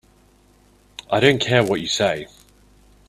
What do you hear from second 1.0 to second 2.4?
I don't care what you say.